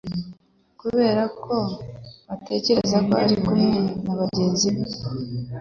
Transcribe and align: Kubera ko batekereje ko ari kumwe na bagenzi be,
Kubera 0.81 1.23
ko 1.43 1.55
batekereje 2.27 2.97
ko 3.07 3.13
ari 3.23 3.35
kumwe 3.45 3.79
na 4.03 4.13
bagenzi 4.19 4.67
be, 4.75 4.83